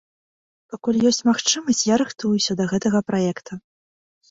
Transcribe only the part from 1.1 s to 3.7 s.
магчымасць, я рыхтуюся да гэтага праекта.